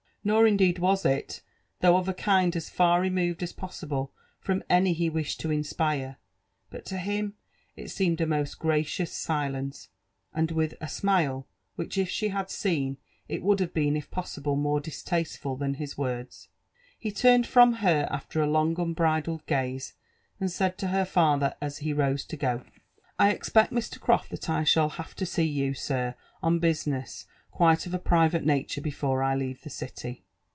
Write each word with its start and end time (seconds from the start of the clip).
Nor 0.23 0.45
indeed 0.45 0.77
was 0.77 1.03
it, 1.03 1.41
though 1.79 1.97
of 1.97 2.07
a 2.07 2.13
kind 2.13 2.55
as 2.55 2.69
far 2.69 3.01
removed 3.01 3.41
as 3.41 3.53
possible 3.53 4.11
from 4.39 4.61
any 4.69 4.93
he 4.93 5.09
wished 5.09 5.39
to 5.39 5.49
inspire; 5.49 6.17
but 6.69 6.85
to 6.85 6.99
him 6.99 7.33
it 7.75 7.89
seemed 7.89 8.21
a 8.21 8.27
most 8.27 8.59
*' 8.59 8.59
gracious 8.59 9.11
silence," 9.11 9.89
and 10.31 10.49
wilh 10.49 10.75
a 10.79 10.87
smile 10.87 11.47
which, 11.75 11.97
if 11.97 12.07
she 12.07 12.27
had 12.27 12.51
seen 12.51 12.97
it 13.27 13.41
would 13.41 13.59
have 13.59 13.73
been 13.73 13.95
if 13.95 14.11
possible 14.11 14.55
more 14.55 14.79
distasteful 14.79 15.55
than 15.55 15.73
his 15.73 15.97
words, 15.97 16.49
hp 17.03 17.15
turned 17.17 17.47
from 17.47 17.73
her 17.81 18.07
after 18.11 18.43
a 18.43 18.47
long 18.47 18.79
unbridled 18.79 19.43
gaze^ 19.47 19.93
ajad 20.39 20.51
said 20.51 20.77
tp 20.77 20.91
her 20.91 21.03
father 21.03 21.55
ap 21.63 21.73
ha 21.81 21.93
fi«e 21.93 22.17
to 22.27 22.37
go, 22.37 22.61
"I 23.17 23.31
ez|MCt, 23.33 23.69
Mr. 23.69 23.97
^pofi, 23.97 24.27
that 24.29 24.47
I 24.51 24.63
shaU 24.65 24.87
have 24.87 25.15
to 25.15 25.25
aeeyou, 25.25 25.89
air, 25.89 26.15
^oo 26.43 26.59
busiaeaB 26.59 27.25
quite 27.51 27.85
of 27.85 27.93
a 27.93 27.99
private 27.99 28.45
oaiure 28.45 28.81
before 28.81 29.21
I 29.21 29.35
leave 29.35 29.61
the 29.63 29.69
city." 29.69 30.23